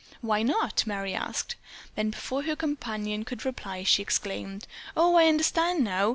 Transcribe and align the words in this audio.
"Why 0.21 0.41
not?" 0.41 0.83
Merry 0.87 1.13
asked; 1.13 1.57
then 1.93 2.09
before 2.09 2.41
her 2.41 2.55
companion 2.55 3.23
could 3.23 3.45
reply, 3.45 3.83
she 3.83 4.01
exclaimed: 4.01 4.65
"Oh, 4.97 5.13
I 5.15 5.27
understand 5.27 5.83
now! 5.83 6.09